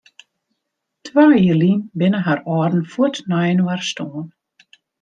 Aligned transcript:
Twa 1.07 1.25
jier 1.41 1.59
lyn 1.59 1.79
binne 1.99 2.21
har 2.29 2.41
âlden 2.55 2.83
fuort 2.93 3.17
nei 3.29 3.45
inoar 3.53 3.81
stoarn. 3.91 4.27